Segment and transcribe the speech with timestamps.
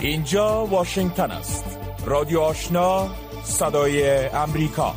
[0.00, 1.64] اینجا واشنگتن است.
[2.06, 3.08] رادیو آشنا
[3.44, 4.94] صدای امریکا.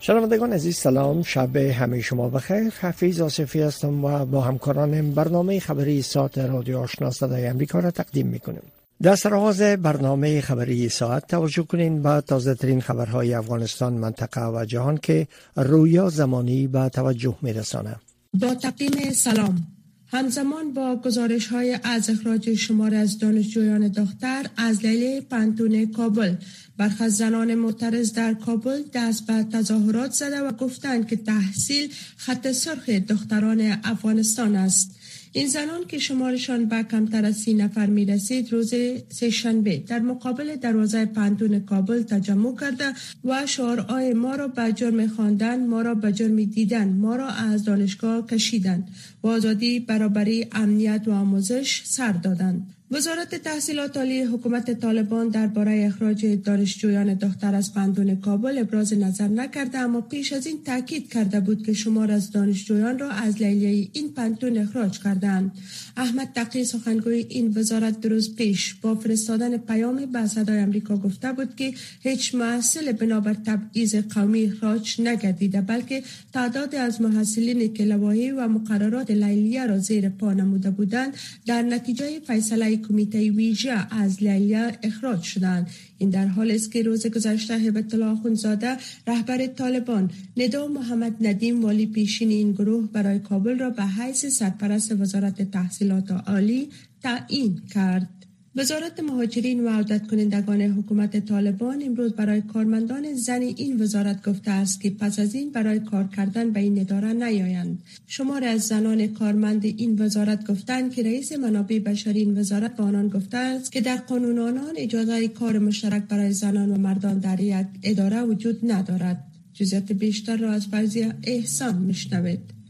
[0.00, 1.22] شنوندگان عزیز سلام.
[1.22, 2.72] شب همه شما بخیر.
[2.80, 8.26] حفیظ آصفی هستم و با همکارانم برنامه خبری ساعت رادیو آشنا صدای امریکا را تقدیم
[8.26, 8.62] می‌کنیم.
[9.02, 14.96] در سرآغاز برنامه خبری ساعت توجه کنین به تازه ترین خبرهای افغانستان منطقه و جهان
[14.96, 17.96] که رویا زمانی به توجه میرسانه.
[18.40, 19.66] با تقدیم سلام.
[20.14, 26.34] همزمان با گزارش های از اخراج شمار از دانشجویان دختر از لیله پنتون کابل.
[26.76, 32.88] برخ زنان معترض در کابل دست به تظاهرات زده و گفتند که تحصیل خط سرخ
[32.88, 34.90] دختران افغانستان است.
[35.34, 38.74] این زنان که شمارشان به کمتر از سی نفر می رسید روز
[39.08, 42.92] سهشنبه در مقابل دروازه پنتون کابل تجمع کرده
[43.24, 47.64] و شعارهای ما را به جرم خواندن ما را به جرم دیدن ما را از
[47.64, 48.86] دانشگاه کشیدن
[49.22, 52.66] و آزادی برابری امنیت و آموزش سر دادند.
[52.92, 59.78] وزارت تحصیلات عالی حکومت طالبان درباره اخراج دانشجویان دختر از پندون کابل ابراز نظر نکرده
[59.78, 64.12] اما پیش از این تاکید کرده بود که شمار از دانشجویان را از لیلیه این
[64.12, 65.50] پنتون اخراج کردند.
[65.96, 71.56] احمد تقی سخنگوی این وزارت درست پیش با فرستادن پیامی به صدای امریکا گفته بود
[71.56, 78.48] که هیچ محصل بنابر تبعیض قومی اخراج نگردیده بلکه تعداد از محصلین که لوایح و
[78.48, 81.16] مقررات لیلیه را زیر پا نموده بودند.
[81.46, 85.70] در نتیجه فیصله کمیته ویژه از لیلیه اخراج شدند.
[85.98, 91.62] این در حال است که روز گذشته هبت الله خونزاده رهبر طالبان ندا محمد ندیم
[91.62, 96.68] والی پیشین این گروه برای کابل را به حیث سرپرست وزارت تحصیلات عالی
[97.02, 98.21] تعیین کرد.
[98.56, 104.80] وزارت مهاجرین و عودت کنندگان حکومت طالبان امروز برای کارمندان زن این وزارت گفته است
[104.80, 107.82] که پس از این برای کار کردن به این اداره نیایند.
[108.06, 113.08] شمار از زنان کارمند این وزارت گفتند که رئیس منابع بشری این وزارت به آنان
[113.08, 117.66] گفته است که در قانون آنان اجازه کار مشترک برای زنان و مردان در یک
[117.82, 119.24] اداره وجود ندارد.
[119.54, 122.61] جزیات بیشتر را از فرضی احسان میشنوید.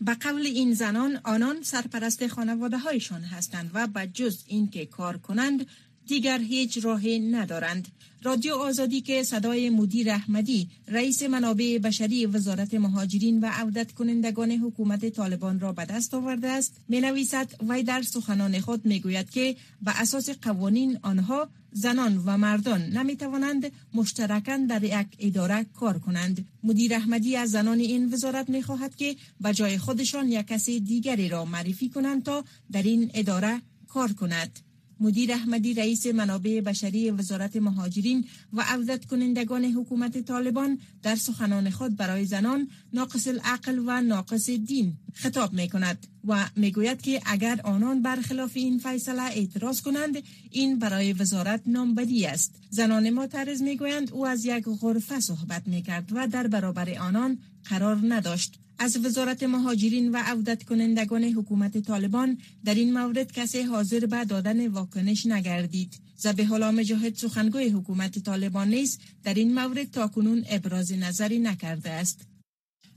[0.00, 5.66] به قول این زنان آنان سرپرست خانواده هایشان هستند و به جز اینکه کار کنند
[6.06, 7.88] دیگر هیچ راهی ندارند.
[8.22, 15.08] رادیو آزادی که صدای مدیر احمدی رئیس منابع بشری وزارت مهاجرین و عودت کنندگان حکومت
[15.08, 16.76] طالبان را به دست آورده است.
[16.88, 22.36] می نویسد وی در سخنان خود می گوید که به اساس قوانین آنها زنان و
[22.36, 26.46] مردان نمی توانند مشترکاً در یک اداره کار کنند.
[26.62, 31.28] مدیر احمدی از زنان این وزارت می خواهد که به جای خودشان یک کسی دیگری
[31.28, 34.58] را معرفی کنند تا در این اداره کار کند.
[35.00, 41.96] مدیر احمدی رئیس منابع بشری وزارت مهاجرین و عودت کنندگان حکومت طالبان در سخنان خود
[41.96, 47.60] برای زنان ناقص العقل و ناقص دین خطاب می کند و می گوید که اگر
[47.64, 52.54] آنان برخلاف این فیصله اعتراض کنند این برای وزارت نامبدی است.
[52.70, 57.38] زنان معترض می گویند او از یک غرفه صحبت می کرد و در برابر آنان
[57.64, 58.63] قرار نداشت.
[58.78, 64.66] از وزارت مهاجرین و عودت کنندگان حکومت طالبان در این مورد کسی حاضر به دادن
[64.66, 65.94] واکنش نگردید.
[66.16, 72.20] زبه حالا مجاهد سخنگوی حکومت طالبان نیز در این مورد تاکنون ابراز نظری نکرده است.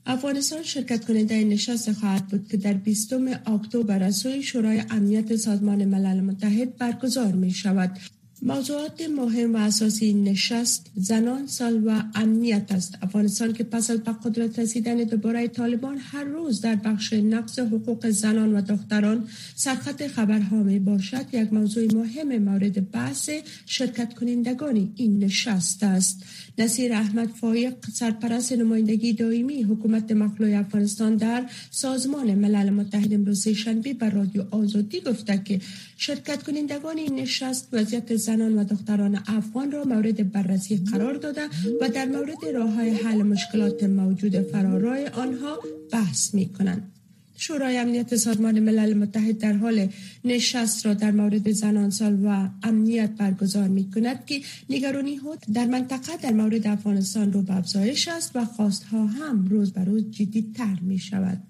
[0.05, 3.13] افغانستان شرکت کننده نشست خواهد بود که در 20
[3.45, 7.99] اکتبر از شورای امنیت سازمان ملل متحد برگزار می شود
[8.41, 12.97] موضوعات مهم و اساسی نشست زنان سال و امنیت است.
[13.01, 18.53] افغانستان که پس از قدرت رسیدن دوباره طالبان هر روز در بخش نقض حقوق زنان
[18.53, 23.29] و دختران سرخط خبرها می باشد یک موضوع مهم مورد بحث
[23.65, 26.23] شرکت کنندگان این نشست است.
[26.59, 33.93] نصیر احمد فایق سرپرست نمایندگی دائمی حکومت مخلوع افغانستان در سازمان ملل متحد امروز شنبه
[33.93, 35.59] بر رادیو آزادی گفته که
[35.97, 41.49] شرکت کنندگان این نشست وضعیت زنان و دختران افغان را مورد بررسی قرار داده
[41.81, 45.59] و در مورد راه های حل مشکلات موجود فرارای آنها
[45.91, 46.96] بحث می کنند.
[47.37, 49.89] شورای امنیت سازمان ملل متحد در حال
[50.25, 55.65] نشست را در مورد زنان سال و امنیت برگزار می کند که نگرانی ها در
[55.65, 60.51] منطقه در مورد افغانستان رو به افزایش است و خواستها هم روز به روز جدی
[60.55, 61.43] تر می شود.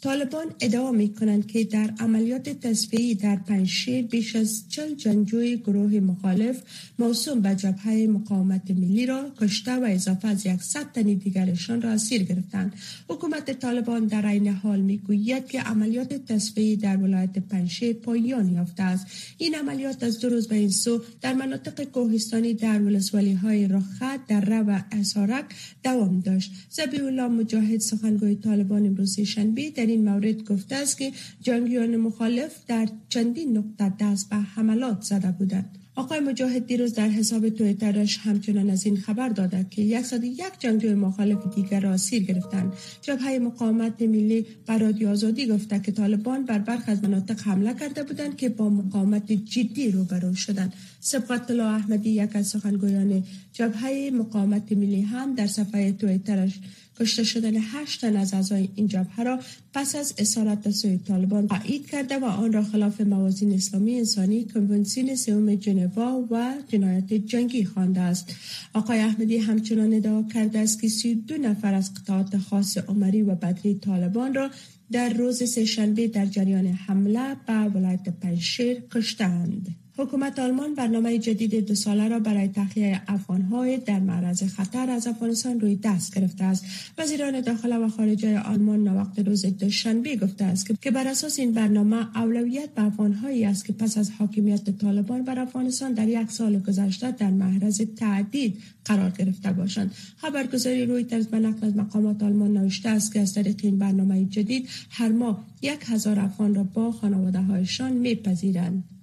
[0.00, 6.00] طالبان ادعا می کنند که در عملیات تصفیهی در پنجشیر بیش از چل جنگجوی گروه
[6.00, 6.62] مخالف
[6.98, 12.22] موسوم به جبهه مقاومت ملی را کشته و اضافه از یکصد تن دیگرشان را اسیر
[12.22, 12.72] گرفتند.
[13.08, 19.06] حکومت طالبان در این حال می‌گوید که عملیات تصفیهی در ولایت پنجشیر پایان یافته است.
[19.38, 24.26] این عملیات از دو روز به این سو در مناطق کوهستانی در ولسوالی های رخت
[24.28, 25.44] در و اسارک
[25.82, 26.52] دوام داشت.
[26.70, 32.52] زبی الله مجاهد سخنگوی طالبان امروز شنبه در این مورد گفته است که جنگیان مخالف
[32.66, 38.70] در چندین نقطه دست به حملات زده بودند آقای مجاهد دیروز در حساب تویترش همچنان
[38.70, 42.72] از این خبر داد که 101 جنگجو مخالف دیگر را سیر گرفتند.
[43.02, 48.36] جبهه مقاومت ملی برادی آزادی گفته که طالبان بر برخ از مناطق حمله کرده بودند
[48.36, 50.72] که با مقاومت جدی روبرو شدند.
[51.00, 56.60] سبقت الله احمدی یک از سخنگویان جبهه مقاومت ملی هم در صفحه تویترش
[57.00, 59.40] کشته شدن هشت تن از اعضای این جبهه را
[59.74, 64.44] پس از اسارت به سوی طالبان تایید کرده و آن را خلاف موازین اسلامی انسانی
[64.44, 68.34] کنونسین سوم جنوا و جنایت جنگی خوانده است.
[68.74, 73.74] آقای احمدی همچنان ادعا کرده است که 32 نفر از قطعات خاص عمری و بدری
[73.74, 74.50] طالبان را
[74.92, 81.74] در روز سهشنبه در جریان حمله به ولایت پنشیر کشتند حکومت آلمان برنامه جدید دو
[81.74, 86.64] ساله را برای تخلیه افغانهای در معرض خطر از افغانستان روی دست گرفته است.
[86.98, 92.16] وزیران داخل و خارجه آلمان نوقت روز دوشنبه گفته است که بر اساس این برنامه
[92.16, 97.10] اولویت به افغانهایی است که پس از حاکمیت طالبان بر افغانستان در یک سال گذشته
[97.10, 99.94] در معرض تعدید قرار گرفته باشند.
[100.16, 104.24] خبرگزاری روی ترز به نقل از مقامات آلمان نوشته است که از طریق این برنامه
[104.24, 108.99] جدید هر ماه یک هزار افغان را با خانواده هایشان میپذیرند.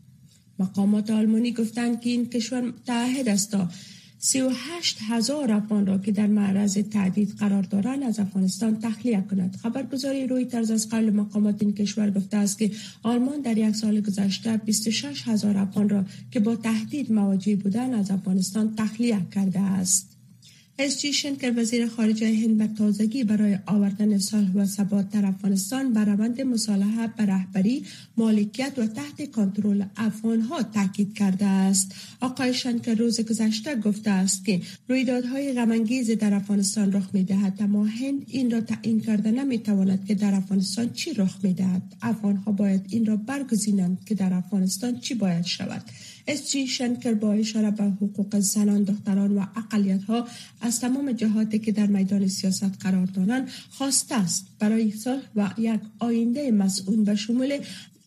[0.59, 3.69] مقامات آلمانی گفتند که این کشور تعهد است تا
[4.19, 9.56] 38 هزار افغان را که در معرض تهدید قرار دارند از افغانستان تخلیه کند.
[9.56, 12.71] خبرگزاری روی طرز از قبل مقامات این کشور گفته است که
[13.04, 18.12] آلمان در یک سال گذشته 26 هزار افغان را که با تهدید مواجه بودند از
[18.12, 20.16] افغانستان تخلیه کرده است.
[20.79, 25.94] اس جی شنکر وزیر خارجه هند به تازگی برای آوردن صلح و ثبات در افغانستان
[25.94, 27.85] بر روند مصالحه به رهبری
[28.18, 31.95] مالکیت و تحت کنترل افغان ها تاکید کرده است.
[32.21, 35.83] آقای شنکر روز گذشته گفته است که رویدادهای غم
[36.19, 41.13] در افغانستان رخ می‌دهد اما هند این را تعیین کرده نمی‌تواند که در افغانستان چی
[41.13, 41.81] رخ می‌دهد.
[42.01, 45.83] افغان ها باید این را برگزینند که در افغانستان چی باید شود.
[46.27, 50.27] اسجی شنکر با اشاره به حقوق زنان دختران و اقلیت ها
[50.62, 54.47] از تمام جهاتی که در میدان سیاست قرار دارند خواسته است.
[54.59, 57.59] برای صلح و یک آینده مسئول به شمول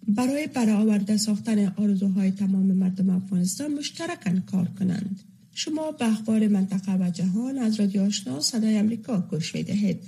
[0.08, 5.20] برای برآورده ساختن آرزوهای تمام مردم افغانستان مشترکاً کار کنند.
[5.54, 10.00] شما به اخبار منطقه و جهان از رادیو آشنا صدای امریکا گوش می‌دهید.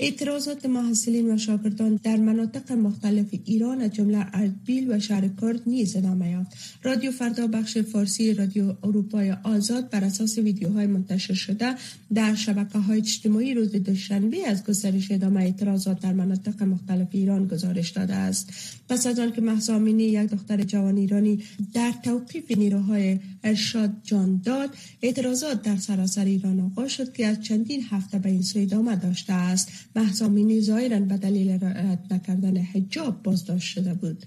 [0.00, 5.96] اعتراضات محصلین و شاگردان در مناطق مختلف ایران از جمله اردبیل و شهر کرد نیز
[5.96, 6.56] ادامه یافت.
[6.82, 11.74] رادیو فردا بخش فارسی رادیو اروپای آزاد بر اساس ویدیوهای منتشر شده
[12.14, 17.90] در شبکه های اجتماعی روز دوشنبه از گسترش ادامه اعتراضات در مناطق مختلف ایران گزارش
[17.90, 18.52] داده است.
[18.88, 24.70] پس از آنکه مهسا یک دختر جوان ایرانی در توقیف نیروهای ارشاد جان داد
[25.02, 29.32] اعتراضات در سراسر ایران آغاز شد که از چندین هفته به این سو ادامه داشته
[29.32, 29.68] است.
[29.98, 34.26] محزامینی زایرن به دلیل رعایت نکردن حجاب بازداشت شده بود.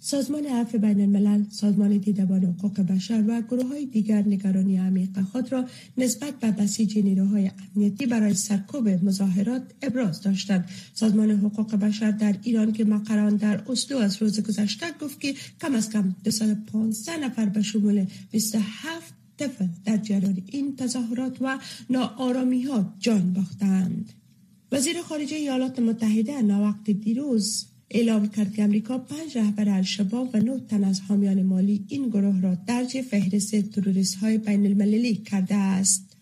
[0.00, 5.52] سازمان عفو بین الملل، سازمان دیدبان حقوق بشر و گروه های دیگر نگرانی عمیق خود
[5.52, 5.64] را
[5.98, 10.68] نسبت به بسیج نیروهای امنیتی برای سرکوب مظاهرات ابراز داشتند.
[10.94, 15.74] سازمان حقوق بشر در ایران که مقران در اسلو از روز گذشته گفت که کم
[15.74, 21.58] از کم 215 نفر به شمول 27 طفل در جریان این تظاهرات و
[21.90, 24.12] ناآرامی ها جان باختند.
[24.72, 30.60] وزیر خارجه ایالات متحده ناوقت دیروز اعلام کرد که امریکا پنج رهبر الشباب و نه
[30.68, 36.16] تن از حامیان مالی این گروه را درج فهرست تروریست های بین المللی کرده است.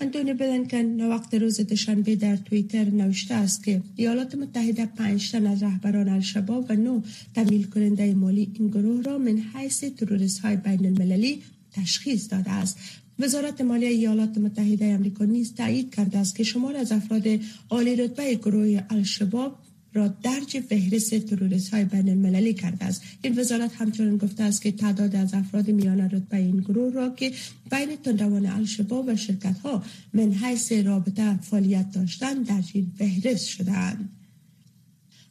[0.00, 5.62] آنتونی بلنکن ناوقت روز دوشنبه در توییتر نوشته است که ایالات متحده پنج تن از
[5.62, 7.00] رهبران الشباب و نو
[7.34, 12.78] تمیل کننده مالی این گروه را من حیث تروریست های بین المللی تشخیص داده است
[13.20, 17.24] وزارت مالی ایالات متحده آمریکا نیز تایید کرده است که شمار از افراد
[17.70, 19.58] عالی رتبه گروه الشباب
[19.94, 23.02] را درج فهرست تروریست های بین المللی کرده است.
[23.22, 27.32] این وزارت همچنین گفته است که تعداد از افراد میانه رتبه این گروه را که
[27.70, 34.19] بین تندوان الشباب و شرکت ها من حیث رابطه فعالیت داشتند در این فهرست شدند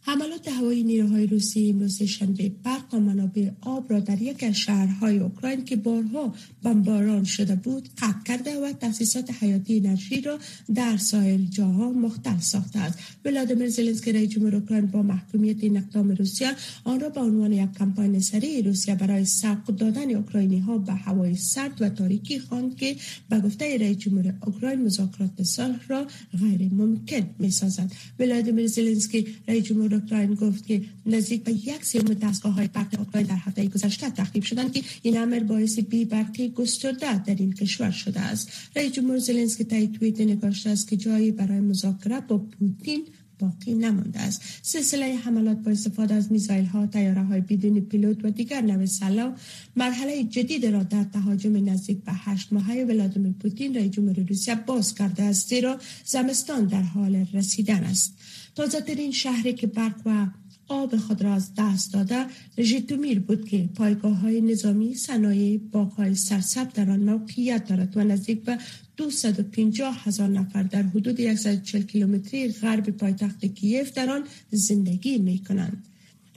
[0.01, 5.19] حملات هوایی نیروهای روسی امروز شنبه برق و منابع آب را در یک از شهرهای
[5.19, 10.39] اوکراین که بارها بمباران شده بود قطع کرده و تاسیسات حیاتی انرژی را
[10.75, 12.99] در سایر جاها مختل ساخته است.
[13.25, 16.51] ولادیمیر زلنسکی رئیس جمهور اوکراین با محکومیت این اقدام روسیه
[16.83, 21.35] آن را به عنوان یک کمپاین سری روسیه برای سرق دادن اوکراینی ها به هوای
[21.35, 22.95] سرد و تاریکی خواند که
[23.29, 26.07] به گفته رئیس جمهور اوکراین مذاکرات صلح را
[26.39, 27.91] غیر ممکن می‌سازد.
[28.19, 33.27] ولادیمیر زلنسکی رئیس جمهور اوکراین گفت که نزدیک به یک سوم دستگاه های برق اوکراین
[33.27, 37.91] در هفته گذشته تخریب شدند که این امر باعث بی برقی گسترده در این کشور
[37.91, 38.51] شده است.
[38.75, 43.05] رئیس جمهور زلنسکی تایید توییت نگاشته است که جایی برای مذاکره با پوتین
[43.39, 44.41] باقی نمانده است.
[44.61, 49.35] سلسله حملات با استفاده از میزایل ها تیاره های بدون پیلوت و دیگر نوع سلا
[49.75, 54.95] مرحله جدید را در تهاجم نزدیک به هشت ماهه ولادیمیر پوتین رئیس جمهور روسیه باز
[54.95, 58.13] کرده است زیرا زمستان در حال رسیدن است.
[58.59, 60.27] تازه ترین شهری که برق و
[60.67, 62.25] آب خود را از دست داده
[62.61, 68.03] ژیتومیر بود که پایگاه های نظامی صنایع باغ های سرسب در آن موقعیت دارد و
[68.03, 68.57] نزدیک به
[68.97, 75.85] 250 هزار نفر در حدود 140 کیلومتری غرب پایتخت کیف در آن زندگی می کنند.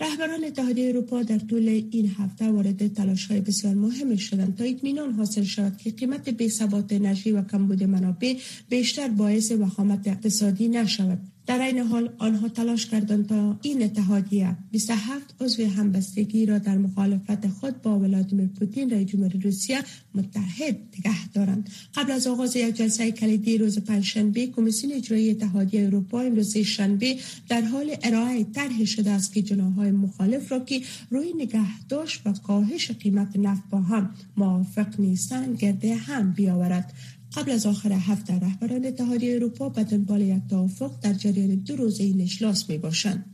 [0.01, 5.13] رهبران اتحادیه اروپا در طول این هفته وارد تلاش های بسیار مهم شدند تا اطمینان
[5.13, 8.37] حاصل شود که قیمت بی ثبات انرژی و کمبود منابع
[8.69, 15.35] بیشتر باعث وخامت اقتصادی نشود در این حال آنها تلاش کردند تا این اتحادیه 27
[15.41, 19.79] عضو همبستگی را در مخالفت خود با ولادیمیر پوتین رئیس جمهور روسیه
[20.15, 21.71] متحد نگه دارند.
[21.95, 27.17] قبل از آغاز یک جلسه کلیدی روز پنجشنبه کمیسیون اجرایی اتحادیه اروپا امروز شنبه
[27.49, 32.91] در حال ارائه طرحی شده است که جناهای مخالف را که روی نگهداشت و کاهش
[32.91, 36.93] قیمت نفت با هم موافق نیستند گرده هم بیاورد.
[37.37, 42.05] قبل از آخر هفته رهبران اتحادیه اروپا به دنبال یک توافق در جریان دو روزه
[42.05, 43.25] این اجلاس می باشند.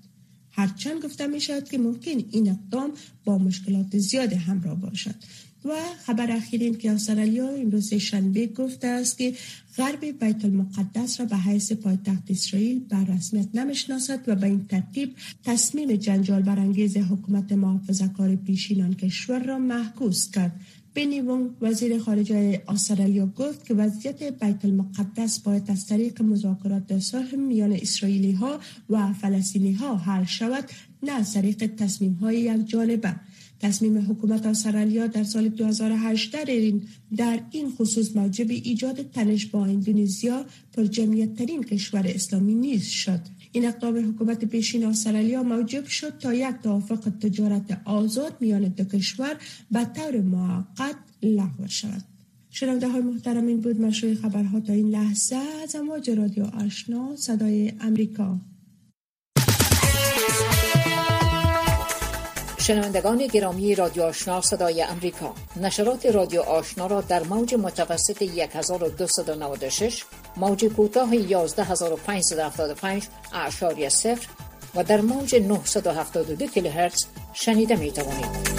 [0.51, 2.91] هرچند گفته می شود که ممکن این اقدام
[3.25, 5.15] با مشکلات زیاد همراه باشد.
[5.65, 5.71] و
[6.07, 9.35] خبر اخیر این که استرالیا امروز شنبه گفته است که
[9.77, 15.15] غرب بیت المقدس را به حیث پایتخت اسرائیل بر رسمیت نمی‌شناسد و به این ترتیب
[15.45, 20.61] تصمیم جنجال برانگیز حکومت محافظه کار پیشین کشور را محکوس کرد.
[20.99, 27.35] بنی وونگ وزیر خارجه استرالیا گفت که وضعیت بیت المقدس باید از طریق مذاکرات صلح
[27.35, 30.65] میان اسرائیلی ها و فلسطینی ها حل شود
[31.03, 33.15] نه از طریق تصمیم های یک جانبه
[33.61, 36.83] تصمیم حکومت استرالیا در سال 2008 در این,
[37.17, 43.21] در این خصوص موجب ایجاد تنش با اندونزیا پر جمعیت ترین کشور اسلامی نیز شد.
[43.53, 49.37] این اقدام حکومت پیشین استرالیا موجب شد تا یک توافق تجارت آزاد میان دو کشور
[49.71, 52.05] به طور موقت لغو شود.
[52.51, 55.37] شنونده های محترم این بود مشروع خبرها تا این لحظه.
[55.63, 58.41] از امواج رادیو آشنا صدای امریکا.
[62.59, 65.35] شنوندگان گرامی رادیو آشنا صدای امریکا.
[65.63, 70.05] نشرات رادیو آشنا را در موج متوسط 1296
[70.39, 74.29] موج کوتاه 11575 اعشاری صفر
[74.75, 78.59] و در موج 972 کیلوهرتز شنیده می توانید.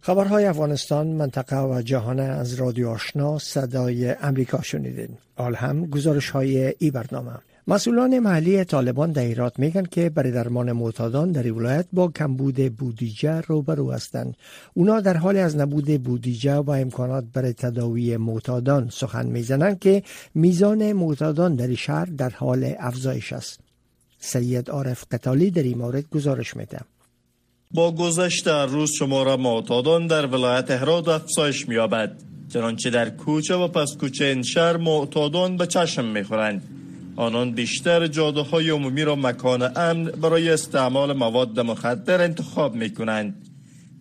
[0.00, 5.18] خبرهای افغانستان منطقه و جهان از رادیو آشنا صدای امریکا شنیدین.
[5.36, 7.32] آل هم گزارش های ای برنامه.
[7.66, 13.40] مسئولان محلی طالبان در ایرات میگن که برای درمان معتادان در ولایت با کمبود بودیجه
[13.40, 14.36] روبرو هستند.
[14.74, 20.02] اونا در حال از نبود بودیجه و امکانات برای تداوی معتادان سخن می‌زنند که
[20.34, 23.60] میزان معتادان در شهر در حال افزایش است.
[24.18, 26.80] سید عارف قتالی در این مورد گزارش میده.
[27.70, 32.22] با گذشت روز شماره معتادان در ولایت هرات افزایش مییابد.
[32.52, 36.71] چنانچه در کوچه و پس کوچه این شهر معتادان به چشم می‌خورند.
[37.16, 43.48] آنان بیشتر جاده های عمومی را مکان امن برای استعمال مواد مخدر انتخاب می کنند.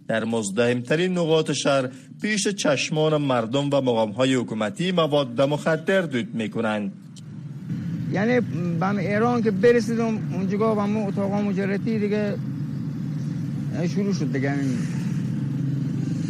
[0.08, 1.90] در مزدهمترین نقاط شهر
[2.22, 6.92] پیش چشمان مردم و مقام های حکومتی مواد مخدر دود می کنند.
[8.12, 8.40] یعنی
[8.80, 12.36] بم ایران که برسیدم اونجا و مو اتاق مجرتی دیگه
[13.96, 14.56] شروع شد دیگه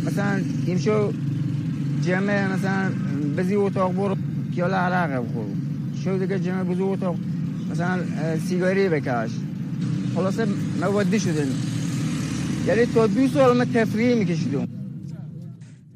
[0.06, 0.42] مثلا
[0.80, 1.12] شو
[2.06, 2.92] جمعه مثلا
[3.38, 4.18] بزی اتاق برو
[4.56, 5.71] کیالا عرقه بخورو
[6.04, 7.16] شو دیگه جمع بزرگ تا
[7.72, 8.00] مثلا
[8.48, 9.30] سیگاری بکش.
[10.16, 10.48] خلاصه
[10.82, 11.48] موادی شدن
[12.68, 14.68] یعنی تا دو سال ما تفریح میکشیدم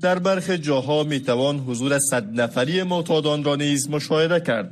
[0.01, 4.71] در برخی جاها می‌توان حضور صد نفری معتادان را نیز مشاهده کرد.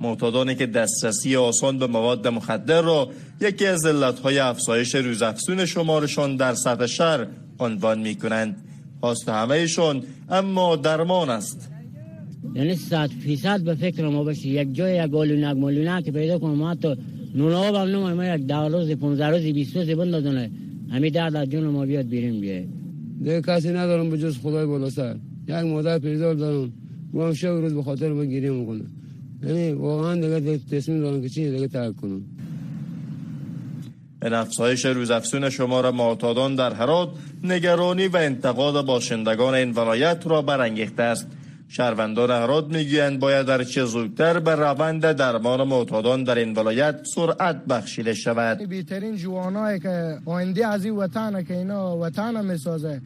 [0.00, 3.10] معتادانی که دسترسی آسان به مواد مخدر را
[3.40, 7.26] یکی از علتهای افزایش روزافزون شمارشان در سطح شهر
[7.60, 8.56] عنوان می کنند
[9.00, 11.73] خواست همهشان اما درمان است.
[12.54, 16.54] یعنی صد فیصد به فکر ما باشه یک جای یک گالونک مالونک که پیدا کنم
[16.54, 16.96] ما تو
[17.34, 20.50] نون آب هم نمایی ما یک ده روز پونزه روزی بیست روزی بندازونه
[20.90, 22.66] همین درد از جون ما بیاد بیریم بیه.
[23.18, 25.16] دیگه کسی ندارم به جز خدای بالا سر.
[25.48, 26.72] یک مادر پیزار دارم.
[27.14, 28.84] و هم شب روز به خاطر ما گیری می‌کنه
[29.46, 32.22] یعنی واقعا دیگه تصمیم دارم که چی دیگه ترک کنم.
[34.20, 37.08] به افزایش روزافزون شمار معتادان در هرات
[37.44, 41.26] نگرانی و انتقاد باشندگان این ولایت را برانگیخته است.
[41.76, 47.64] شهروندان هرات می‌گویند باید در چه زودتر به روند درمان معتادان در این ولایت سرعت
[47.64, 48.68] بخشیده شود.
[48.68, 53.00] بیترین جوانایی که آینده از این وطن که اینا وطن می‌سازه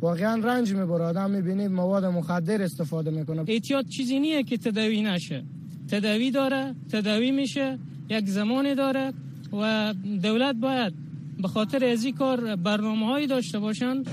[0.00, 1.04] واقعا رنج می‌بره.
[1.04, 3.44] آدم می‌بینید مواد مخدر استفاده می‌کنه.
[3.48, 5.42] احتیاط چیزی نیه که تداوی نشه.
[5.90, 7.78] تداوی داره تداوی میشه
[8.10, 9.12] یک زمانی داره
[9.52, 10.92] و دولت باید
[11.42, 14.06] به خاطر از این کار برنامه هایی داشته باشند.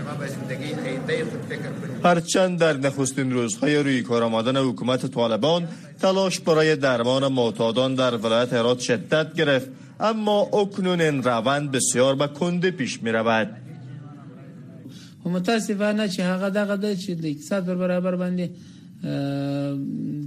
[2.04, 5.68] هرچند در نخستین روزهای روی کار آمدن حکومت طالبان
[6.02, 9.68] تلاش برای درمان معتادان در ولایت هرات شدت گرفت
[10.00, 13.50] اما اکنون این روند بسیار به کنده پیش می رود
[15.24, 18.50] خو متاسفانه چې هغه دغه د چې د اقتصاد پر برابر باندې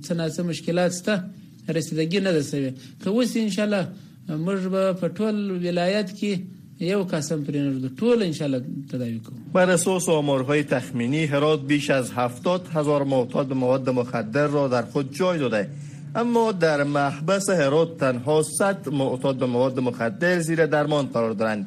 [0.07, 1.25] څه مشکلات شته
[1.69, 2.73] رسیدګي نه ده سوي
[3.05, 3.89] که اوس ان شاء الله
[4.29, 5.35] موږ به په ټول
[5.67, 8.63] ولایت کې یو قسم پرینر طول انشالله
[8.93, 14.69] تداوی کنم بر اساس آمارهای تخمینی هرات بیش از هفتاد هزار معتاد مواد مخدر را
[14.69, 15.69] در خود جای داده.
[16.15, 21.67] اما در محبس هرات تنها 100 معتاد مواد مخدر زیر درمان قرار دارند.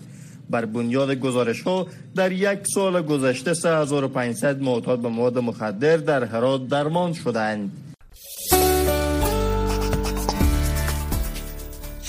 [0.49, 6.67] بر بنیاد گزارش ها در یک سال گذشته 3500 معتاد به مواد مخدر در هرات
[6.67, 7.71] درمان شدند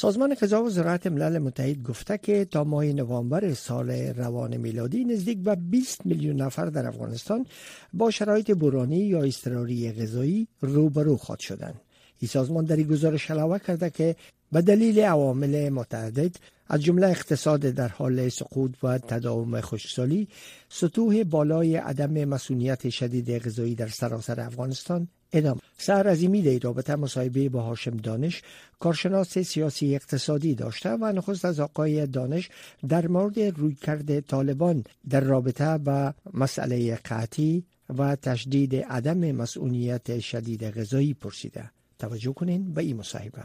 [0.00, 5.38] سازمان غذا و زراعت ملل متحد گفته که تا ماه نوامبر سال روان میلادی نزدیک
[5.38, 7.46] به 20 میلیون نفر در افغانستان
[7.92, 11.80] با شرایط برانی یا اضطراری غذایی روبرو خواهد شدند.
[12.18, 14.16] این سازمان در گزارش علاوه کرده که
[14.52, 16.36] به دلیل عوامل متعدد
[16.68, 20.28] از جمله اقتصاد در حال سقوط و تداوم خشکسالی
[20.68, 27.60] سطوح بالای عدم مسئولیت شدید غذایی در سراسر افغانستان ادامه سر عظیمی رابطه مصاحبه با
[27.60, 28.42] هاشم دانش
[28.80, 32.48] کارشناس سیاسی اقتصادی داشته و نخست از آقای دانش
[32.88, 37.64] در مورد رویکرد طالبان در رابطه با مسئله قطعی
[37.98, 41.70] و تشدید عدم مسئولیت شدید غذایی پرسیده.
[41.98, 43.42] توجه کنین به این مصاحبه.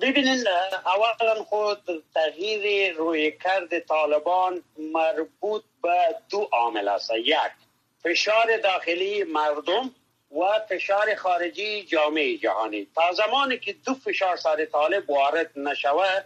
[0.00, 0.44] ببینین
[0.86, 1.78] اولا خود
[2.14, 5.98] تغییر روی کرد طالبان مربوط به
[6.30, 7.10] دو عامل است.
[7.10, 7.36] یک
[8.02, 9.90] فشار داخلی مردم.
[10.34, 12.88] و فشار خارجی جامعه جهانی.
[12.94, 16.24] تا زمانی که دو فشار سر طالب وارد نشود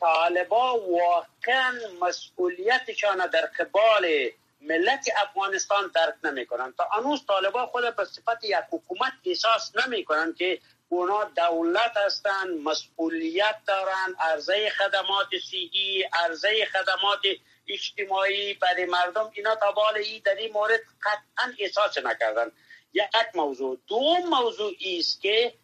[0.00, 4.30] طالبا واقعا مسئولیتشان در قبال
[4.60, 10.04] ملت افغانستان درک نمی کنند تا انوز طالبا خود به صفت یک حکومت احساس نمی
[10.04, 17.20] کنند که اونا دولت هستند مسئولیت دارند عرضه خدمات صحی عرضه خدمات
[17.68, 19.30] اجتماعی برای مردم.
[19.34, 22.52] اینا تا بال ای در این مورد قطعا احساس نکردن
[22.96, 23.78] یک موضوع.
[23.88, 25.54] دوم موضوع است که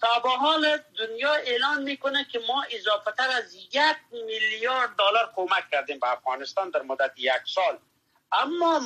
[0.00, 5.70] تا به حال دنیا اعلان می‌کنه که ما اضافه تر از یک میلیارد دلار کمک
[5.70, 7.78] کردیم به افغانستان در مدت یک سال.
[8.32, 8.82] اما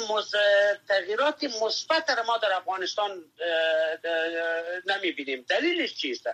[0.89, 3.25] تغییرات مثبت ما در افغانستان
[4.87, 5.47] نمی‌بینیم.
[5.49, 6.27] دلیلش چیست؟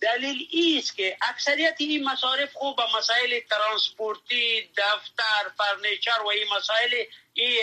[0.00, 0.48] دلیل
[0.78, 7.58] است که اکثریت این مصارف خوب به مسائل ترانسپورتی دفتر furniture و این مسائل این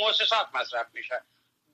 [0.00, 1.22] مؤسسات مصرف میشه.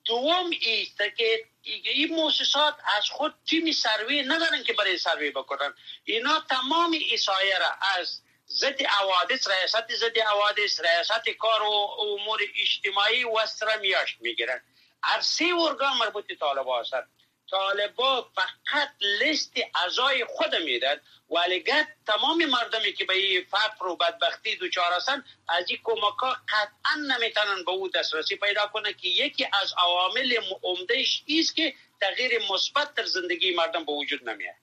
[0.04, 5.74] دوم است که این مؤسسات از خود تیم سروی ندارن که برای سروی بکنن.
[6.04, 13.24] اینا تمام ایسایه را از ضد حوادث ریاست ضد حوادث ریاست کار و امور اجتماعی
[13.24, 13.46] و
[13.80, 14.62] میاشت می‌گیرن.
[15.02, 17.08] هر سه ارگان مربوط طالبا هستند
[17.52, 18.88] طالبا فقط
[19.20, 20.96] لیست اعضای خود میدن.
[21.30, 21.64] ولی
[22.06, 27.16] تمام مردمی که به این فقر و بدبختی دوچار هستن از این کمک ها قطعا
[27.16, 32.94] نمی‌تونن به او دسترسی پیدا کنه که یکی از عوامل عمدهش است که تغییر مثبت
[32.94, 34.54] در زندگی مردم به وجود نمیاد.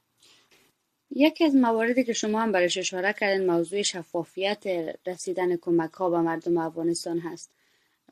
[1.12, 4.64] یکی از مواردی که شما هم برش اشاره کردن موضوع شفافیت
[5.08, 7.52] رسیدن کمک ها به مردم افغانستان هست.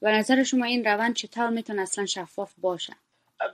[0.02, 2.94] و نظر شما این روند چطور می‌تونه اصلا شفاف باشه؟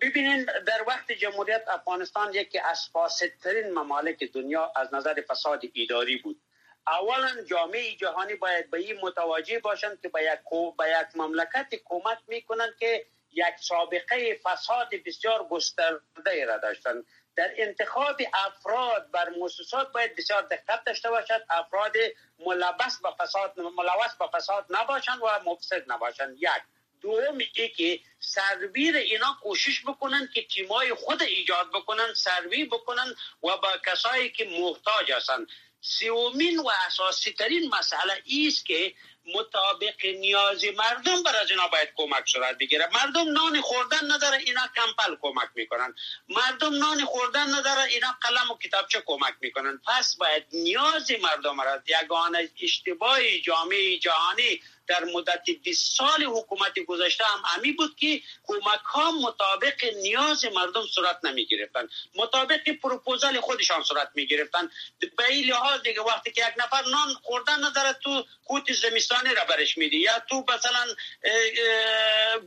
[0.01, 6.41] ببینین در وقت جمهوریت افغانستان یکی از فاسدترین ممالک دنیا از نظر فساد اداری بود.
[6.87, 10.39] اولا جامعه جهانی باید به این متوجه باشند که به یک,
[10.77, 17.05] به یک مملکت کمک می‌کنند که یک سابقه فساد بسیار گسترده را داشتند.
[17.35, 21.45] در انتخاب افراد بر مؤسسات باید بسیار دقت داشته باشد.
[21.49, 21.93] افراد
[22.39, 26.37] ملبس به فساد ملوث به فساد نباشند و مفسد نباشند.
[26.37, 26.63] یک
[27.03, 33.57] دوم ای که سرویر اینا کوشش بکنن که تیمای خود ایجاد بکنن سروی بکنن و
[33.57, 35.47] با کسایی که محتاج هستند
[35.81, 38.93] سومین و اساسی ترین مسئله است که
[39.25, 44.61] مطابق نیاز مردم بر از اینا باید کمک صورت بگیره مردم نان خوردن نداره اینا
[44.75, 45.95] کمپل کمک می‌کنن.
[46.29, 49.81] مردم نان خوردن نداره اینا قلم و کتابچه کمک می‌کنن.
[49.87, 57.23] پس باید نیاز مردم را یگانه اشتباه جامعه جهانی در مدت 20 سال حکومت گذشته
[57.25, 63.83] هم امی بود که کمک ها مطابق نیاز مردم صورت نمی گرفتن مطابق پروپوزال خودشان
[63.83, 68.25] صورت می گرفتن به این لحاظ دیگه وقتی که یک نفر نان خوردن نداره تو
[68.45, 68.71] کوت
[69.13, 70.85] زمستانی را برش میدی؟ یا تو مثلا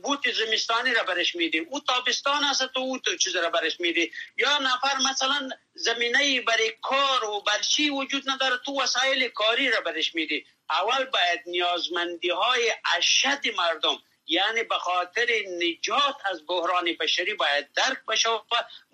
[0.03, 4.11] بوت زمستانی را برش میدی؟ او تابستان هست تو او تو چیز را برش میدی؟
[4.37, 10.15] یا نفر مثلا زمینه برای کار و برچی وجود نداره تو وسایل کاری را برش
[10.15, 15.27] میدی؟ اول باید نیازمندی های اشد مردم یعنی به خاطر
[15.59, 18.41] نجات از بحران بشری باید درک بشه و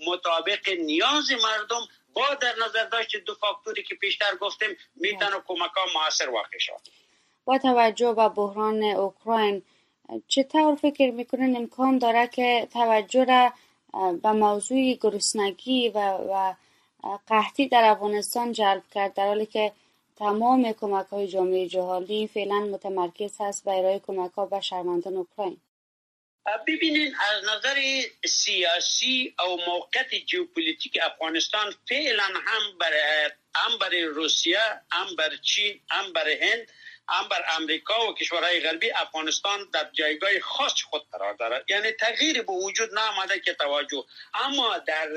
[0.08, 3.16] مطابق نیاز مردم با در نظر داشت.
[3.16, 7.03] دو فاکتوری که پیشتر گفتیم می‌تونه کمک ها موثر واقع شد
[7.45, 9.63] با توجه به بحران اوکراین
[10.27, 13.53] چطور فکر می‌کنن امکان داره که توجه را
[14.13, 16.53] به موضوع گرسنگی و, و
[17.27, 19.71] قحطی در افغانستان جلب کرد؟ در حالی که
[20.15, 25.58] تمام کمک های جامعه جهانی فعلا متمرکز هست ارائه کمک ها به شهروندان اوکراین.
[26.67, 27.82] ببینین از نظر
[28.25, 34.60] سیاسی او موقعیت جیوپولیتیک افغانستان فعلا هم برای هم برای روسیه
[34.91, 36.67] هم بر چین هم برای هند
[37.10, 41.66] هم بر امریکا و کشورهای غربی افغانستان در جایگاه خاص خود قرار دارد.
[41.70, 44.06] یعنی تغییر به وجود نامده که توجه.
[44.34, 45.08] اما در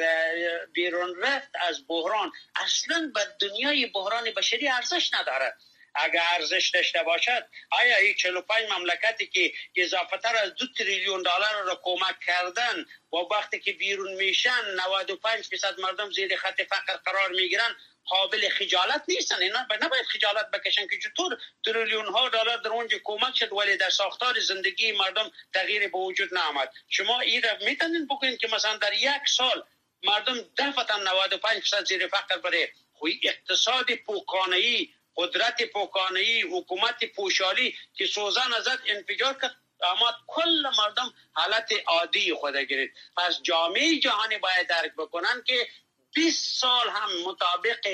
[0.73, 5.59] بیرون رفت از بحران اصلا به دنیای بحران بشری ارزش ندارد.
[5.97, 11.65] اگر ارزش داشته باشد آیا این 45 مملکتی که اضافه تر از دو تریلیون دلار
[11.67, 17.31] را کمک کردن و وقتی که بیرون میشن 95 درصد مردم زیر خط فقر قرار
[17.31, 19.43] می‌گیرن قابل خجالت نیستن.
[19.43, 23.91] اینا نباید خجالت بکشن که چطور تریلیون ها دلار در اونجا کمک شد ولی در
[23.91, 28.93] ساختار زندگی مردم تغییر به وجود نامد شما این را می‌تونین بکنید که مثلا در
[28.93, 29.65] یک سال
[30.03, 32.73] مردم دفعتا 95 درصد زیر فقر بره.
[32.93, 41.15] خوی اقتصاد پوکانهی قدرت پوکانهی حکومت پوشالی که سوزن ازت انفجار کرد اما کل مردم
[41.33, 42.93] حالت عادی خود گرفت.
[43.17, 45.69] پس جامعه جهانی باید درک بکنن که
[46.17, 47.87] 20 سال هم مطابق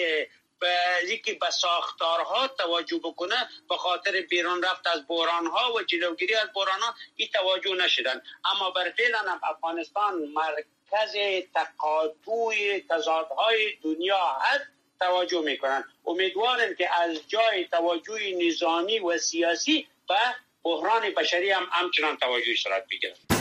[1.04, 6.48] یکی به ساختارها توجه بکنه به خاطر بیرون رفت از بحران ها و جلوگیری از
[6.54, 8.22] بحران ها این توجه نشدن.
[8.44, 14.64] اما بر فعلا افغانستان مرکز تقاطوی تضادهای دنیا هست
[15.00, 15.84] توجه می‌کنن.
[16.06, 20.14] امیدوارم که از جای توجه نظامی و سیاسی به
[20.62, 23.31] بحران بشری هم همچنان توجه صورت بگیرد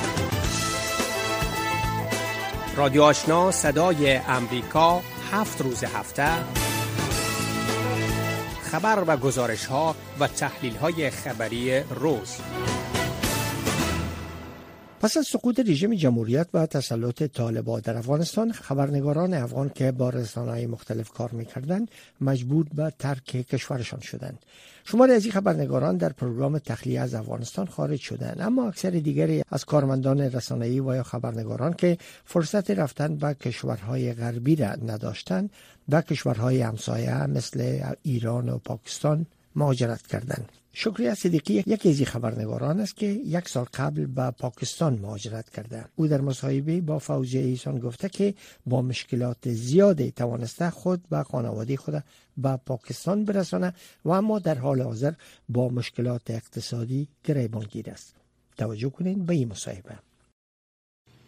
[2.76, 6.28] رادیو آشنا صدای امریکا هفت روز هفته.
[8.72, 12.38] خبر و گزارش ها و تحلیل های خبری روز.
[15.02, 20.68] پس از سقوط رژیم جمهوریت و تسلط طالبان در افغانستان خبرنگاران افغان که با رسانه‌های
[20.68, 24.40] مختلف کار می‌کردند مجبور به ترک کشورشان شدند.
[24.84, 28.42] شماری از این خبرنگاران در پروگرام تخلیه از افغانستان خارج شدند.
[28.42, 34.56] اما اکثر دیگری از کارمندان رسانه‌ای و یا خبرنگاران که فرصت رفتن به کشورهای غربی
[34.56, 35.50] را نداشتند
[35.90, 40.61] و کشورهای همسایه مثل ایران و پاکستان مهاجرت کردند.
[40.74, 45.86] شکریه صدیقی یکی از خبرنگاران است که یک سال قبل به پاکستان مهاجرت کرده.
[45.96, 48.34] او در مصاحبه با فوزی ایسان گفته که
[48.66, 52.04] با مشکلات زیادی توانسته خود و خانواده خود
[52.38, 53.74] به پاکستان برسانه
[54.06, 55.14] و اما در حال حاضر
[55.50, 58.16] با مشکلات اقتصادی گریبان گیر است.
[58.58, 59.96] توجه کنین به این مصاحبه.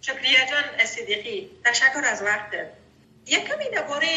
[0.01, 1.49] شکریه جان صدیقی.
[1.65, 2.51] تشکر از وقت
[3.27, 4.07] یک کمی درباره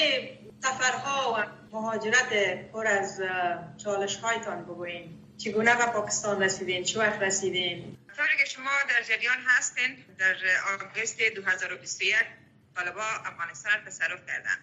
[0.63, 2.33] سفرها و مهاجرت
[2.73, 3.21] پر از
[3.85, 9.39] چالش هایتان بگوین چگونه به پاکستان رسیدین؟ چه وقت رسیدین؟ طوری که شما در جریان
[9.47, 10.37] هستین در
[10.73, 12.17] آگوست 2021
[12.77, 14.59] طالبا افغانستان تصرف کردن.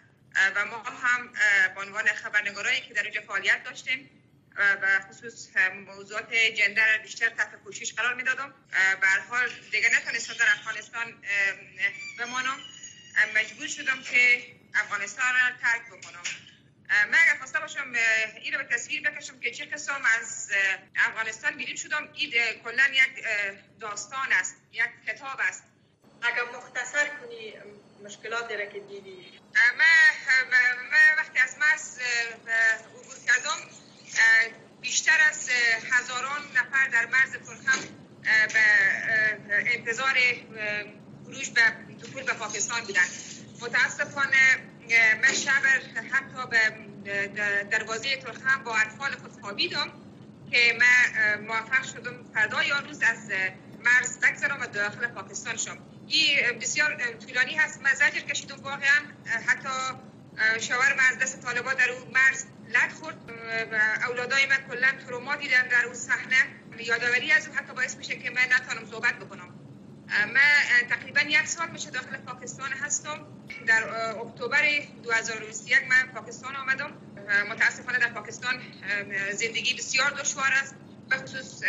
[0.56, 1.34] و ما هم
[1.76, 4.10] به عنوان خبرنگارایی که در اونجا فعالیت داشتیم
[4.58, 5.48] و خصوص
[5.88, 8.54] موضوعات جندر بیشتر تحت پوشش قرار می‌دادم.
[9.02, 11.14] به حال دیگه نتونستم در افغانستان
[12.20, 12.58] بمانم.
[13.36, 16.24] مجبور شدم که افغانستان را ترک بکنم.
[17.12, 17.94] من اگر خواسته باشم
[18.42, 20.52] این رو به تصویر بکشم که چه قسم از
[20.96, 22.10] افغانستان بیرون شدم.
[22.14, 22.32] این
[22.64, 23.26] کلا یک
[23.80, 25.64] داستان است یک کتاب است.
[26.22, 27.54] اگر مختصر کنی
[28.04, 29.40] مشکلات را که دیدی.
[29.78, 32.00] من وقتی از مرز
[32.80, 33.70] عبور کردم
[34.82, 35.50] بیشتر از
[35.92, 37.80] هزاران نفر در مرز پرخم
[38.54, 38.64] به
[39.50, 40.18] انتظار
[41.26, 41.62] خروج به
[42.04, 43.08] دخول به پاکستان بودن
[43.64, 44.58] متاسفانه
[45.22, 45.64] من شب
[46.12, 46.60] حتی به
[47.72, 49.92] دروازه ترخم با اطفال خود خوابیدم
[50.52, 52.64] که من موفق شدم فردا.
[52.64, 53.32] یا روز از
[53.84, 56.96] مرز بگذرم و داخل پاکستان شم این بسیار
[57.28, 57.82] طولانی هست.
[57.82, 59.02] من زجر کشیدم واقعا.
[59.48, 59.70] حتی
[60.60, 63.18] شوهر از دست طالبا در اون مرز لد خورد.
[64.10, 66.38] اولادای من کلا تروما دیدن در اون صحنه.
[66.80, 69.53] یادآوری از حتی باعث میشه که من نتونم صحبت بکنم.
[70.34, 73.28] من تقریبا یک سال میشه داخل پاکستان هستم.
[73.68, 74.62] در اکتبر
[75.04, 76.94] 2021 من پاکستان آمدم.
[77.50, 78.62] متاسفانه در پاکستان
[79.32, 80.76] زندگی بسیار دشوار است.
[81.10, 81.64] به خصوص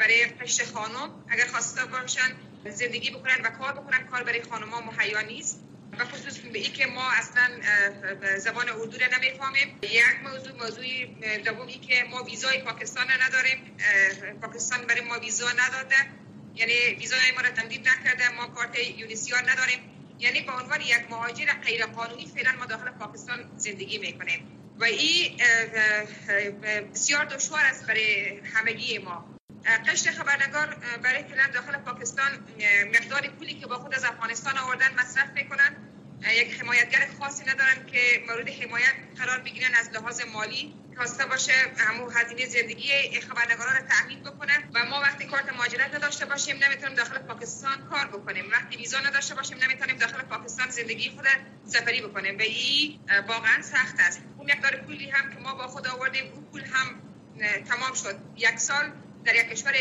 [0.00, 1.24] برای قشت خانم.
[1.28, 2.36] اگر خواسته باشن
[2.70, 5.60] زندگی بکنن و کار بکنن کار برای خانم ها مهیا نیست.
[5.98, 7.50] و خصوص به ای که ما اصلا
[8.38, 9.78] زبان اردو را نمی‌فهمیم.
[9.82, 10.84] یک موضوع موضوع
[11.44, 13.76] دومی که ما ویزای پاکستان نداریم.
[14.42, 15.96] پاکستان برای ما ویزا نداده.
[16.60, 19.78] یعنی ویزای ما را تمدید نکرده ما کارت یونیسیار نداریم.
[20.18, 24.72] یعنی به عنوان یک مهاجر غیر قانونی فعلا ما داخل پاکستان زندگی می‌کنیم.
[24.78, 25.36] و این
[26.92, 29.40] بسیار دشوار است برای همگی ما.
[29.88, 32.46] قشت خبرنگار برای فعلا داخل پاکستان
[32.86, 35.89] مقدار پولی که با خود از افغانستان آوردن مصرف می‌کنن.
[36.28, 40.74] یک حمایتگر خاصی ندارن که مورد حمایت قرار بگیرن از لحاظ مالی.
[40.96, 46.26] خواسته باشه همو هزینه زندگی خبرنگاران رو تامین بکنن و ما وقتی کارت مهاجرت نداشته
[46.26, 48.50] باشیم نمی‌تونیم داخل پاکستان کار بکنیم.
[48.52, 51.26] وقتی ویزا نداشته باشیم نمی‌تونیم داخل پاکستان زندگی خود
[51.64, 52.38] سفری بکنیم.
[52.38, 54.22] و این واقعا سخت است.
[54.38, 57.02] اون مقدار پولی هم که ما با خود آوردیم اون پول هم
[57.68, 58.20] تمام شد.
[58.36, 58.92] یک سال
[59.24, 59.72] در یک کشور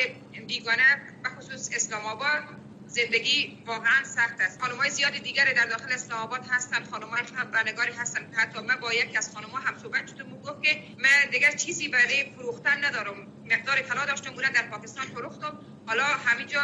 [0.48, 2.44] بیگانه و خصوص اسلام آباد
[2.90, 4.62] زندگی واقعا سخت است.
[4.62, 6.88] های زیاد دیگر در داخل اسلام هستند.
[6.88, 8.36] های خبرنگاری هستند.
[8.36, 10.42] حتی من با یکی از ها هم صحبت شدم.
[10.42, 13.28] گفت که من دیگر چیزی برای فروختن ندارم.
[13.46, 14.34] مقدار طلا داشتم.
[14.34, 16.62] بودن در پاکستان فروختم حالا همینجا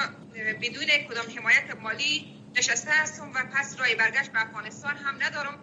[0.61, 5.59] بدون کدام حمایت مالی نشسته هستم و پس رای برگشت به افغانستان هم ندارم.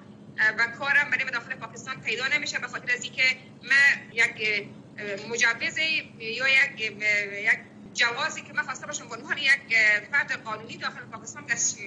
[0.58, 3.22] و کارم برای داخل پاکستان پیدا نمیشه به خاطر از اینکه
[3.62, 4.68] من یک
[5.28, 5.78] مجوز
[6.18, 7.58] یا یک یک
[7.94, 9.76] جوازی که من خواسته باشم به عنوان یک
[10.12, 11.46] فرد قانونی داخل پاکستان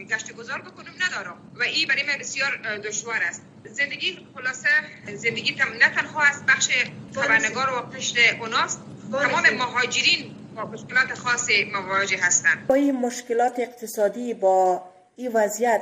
[0.09, 3.41] گشت گذار بکنم ندارم و این برای من بسیار دشوار است.
[3.65, 4.69] زندگی خلاصه
[5.15, 6.69] زندگی نه تنها از بخش
[7.15, 12.67] خبرنگار و قشر اوناست تمام مهاجرین با مشکلات خاص مواجه هستند.
[12.67, 14.83] با این مشکلات اقتصادی با
[15.15, 15.81] این وضعیت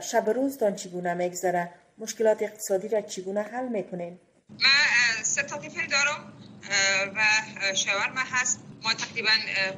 [0.00, 4.18] شب روزتان چگونه میگذره؟ مشکلات اقتصادی را چگونه حل می‌کنین؟
[4.50, 5.56] من سه تا
[5.90, 6.32] دارم
[7.16, 7.24] و
[7.74, 8.60] شوهر هست.
[8.84, 9.30] ما تقریبا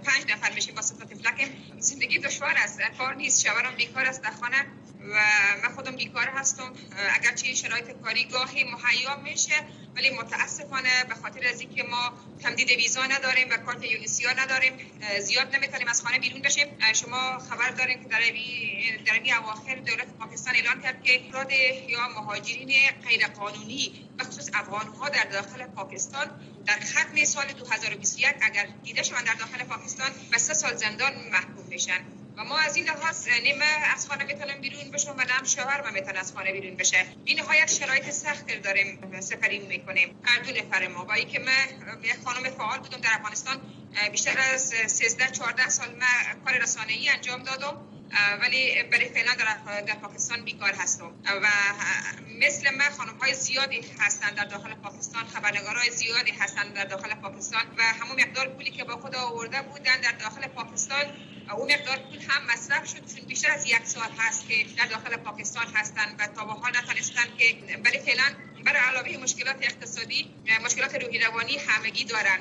[0.05, 2.81] پنج نفر میشیم با ستا تفلکیم زندگی دشوار است.
[2.99, 3.47] کار نیست.
[3.47, 4.23] شوهرم بیکار است.
[4.23, 4.66] در خانه
[5.09, 5.14] و
[5.62, 6.73] من خودم بیکار هستم.
[7.14, 9.55] اگرچه شرایط کاری گاهی مهیا میشه
[9.97, 14.73] ولی متاسفانه به خاطر از اینکه ما تمدید ویزا نداریم و کارت یونیسیا نداریم
[15.21, 16.66] زیاد نمی‌تونیم از خانه بیرون بشیم.
[16.95, 18.21] شما خبر داریم که در
[19.07, 21.53] در اواخر دولت پاکستان اعلان کرد که افراد
[21.88, 22.73] یا مهاجرین
[23.05, 29.03] غیر قانونی به خصوص افغان ها در داخل پاکستان در ختم سال 2021 اگر دیده
[29.03, 32.15] شوند در داخل پاکستان به سه سال زندان محکوم میشن.
[32.37, 36.18] و ما از این لحاظ نیمه از خانه بتونم بیرون بشم و نم شوهر می‌تونه
[36.18, 37.07] از خانه بیرون بشه.
[37.25, 40.20] این نهایت شرایط سخت داریم سفری می‌کنیم.
[40.25, 41.05] هر دو نفر ما.
[41.05, 43.61] با که من یک خانم فعال بودم در افغانستان
[44.12, 47.77] بیشتر از 13 14 سال من کار رسانه‌ای انجام دادم
[48.40, 51.14] ولی برای فعلا در, در پاکستان بیکار هستم.
[51.42, 51.49] و
[52.40, 57.62] مثل من خانم های زیادی هستند در داخل پاکستان خبرنگارای زیادی هستند در داخل پاکستان
[57.79, 61.05] و همون مقدار پولی که با خود آورده بودن در داخل پاکستان
[61.55, 65.17] اون مقدار پول هم مصرف شد چون بیشتر از یک سال هست که در داخل
[65.17, 68.23] پاکستان هستند و تا به حال نتونستند که برای فعلا
[68.65, 70.31] برای علاوه مشکلات اقتصادی
[70.65, 72.39] مشکلات روحی روانی همگی دارن.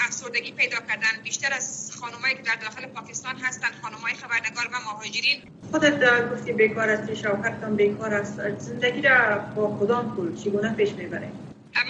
[0.00, 1.22] افسردگی پیدا کردن.
[1.24, 6.90] بیشتر از خانمایی که در داخل پاکستان هستند خانمای خبرنگار و مهاجرین خودت گفتی بیکار
[6.90, 11.32] هستی شوهرتان بیکار است زندگی را با کدام پول چگونه پیش می‌بره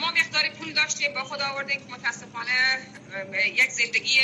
[0.00, 2.78] ما مقدار پول داشتیم با خود آوردیم که متاسفانه
[3.46, 4.20] یک زندگی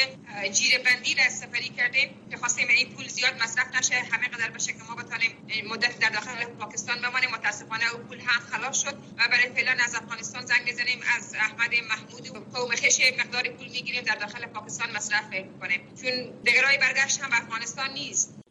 [0.52, 4.72] جیر بندی را سفری کردیم که خواستیم این پول زیاد مصرف نشه همه قدر بشه
[4.72, 5.32] که ما بتانیم
[5.68, 7.30] مدت در داخل پاکستان بمانیم.
[7.30, 11.74] متاسفانه او پول هم خلاص شد و برای فعلا از افغانستان زنگ می‌زنیم از احمد
[11.90, 15.80] محمود و قوم خش مقدار پول می‌گیریم در داخل پاکستان مصرف می‌کنیم.
[16.02, 18.45] چون دیگرای برگشت هم افغانستان نیست.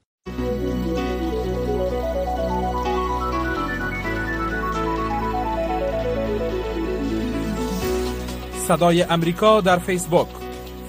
[8.68, 10.28] صدای امریکا در فیسبوک.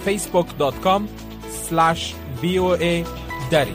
[0.05, 1.01] facebook.com
[2.41, 3.05] voa
[3.51, 3.73] دری.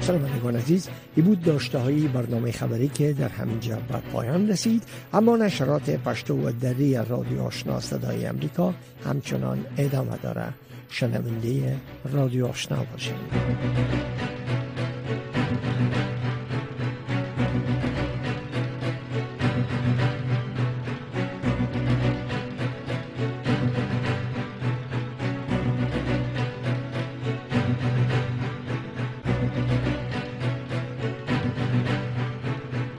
[0.00, 4.82] شنوندگان عزیز ای بود داشته های برنامه خبری که در همینجا به پایان رسید.
[5.12, 10.54] اما نشرات پشتو و دری رادیو آشنا صدای امریکا همچنان ادامه داره.
[10.88, 11.76] شنونده
[12.12, 14.59] رادیو آشنا باشید.